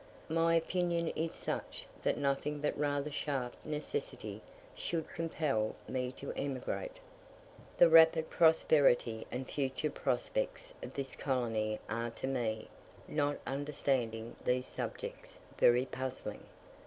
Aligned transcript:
My 0.29 0.55
opinion 0.55 1.09
is 1.09 1.31
such, 1.31 1.85
that 2.01 2.17
nothing 2.17 2.59
but 2.59 2.75
rather 2.75 3.11
sharp 3.11 3.53
necessity 3.63 4.41
should 4.73 5.07
compel 5.13 5.75
me 5.87 6.11
to 6.13 6.31
emigrate. 6.31 6.97
The 7.77 7.87
rapid 7.87 8.31
prosperity 8.31 9.27
and 9.31 9.47
future 9.47 9.91
prospects 9.91 10.73
of 10.81 10.95
this 10.95 11.15
colony 11.15 11.79
are 11.87 12.09
to 12.09 12.25
me, 12.25 12.67
not 13.07 13.37
understanding 13.45 14.35
these 14.43 14.65
subjects, 14.65 15.39
very 15.59 15.85
puzzling. 15.85 16.45